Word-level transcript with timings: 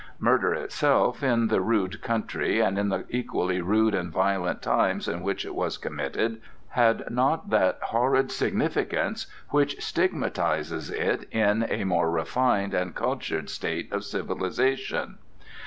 Murder 0.17 0.55
itself, 0.55 1.21
in 1.21 1.47
the 1.49 1.61
rude 1.61 2.01
country 2.01 2.59
and 2.59 2.79
in 2.79 2.89
the 2.89 3.05
equally 3.09 3.61
rude 3.61 3.93
and 3.93 4.11
violent 4.11 4.59
times 4.59 5.07
in 5.07 5.21
which 5.21 5.45
it 5.45 5.53
was 5.53 5.77
committed, 5.77 6.41
had 6.69 7.07
not 7.11 7.51
that 7.51 7.77
horrid 7.83 8.31
significance 8.31 9.27
which 9.49 9.79
stigmatizes 9.79 10.89
it 10.89 11.27
in 11.31 11.67
a 11.69 11.83
more 11.83 12.09
refined 12.09 12.73
and 12.73 12.95
cultured 12.95 13.47
state 13.47 13.91
of 13.93 14.03
civilization. 14.03 15.19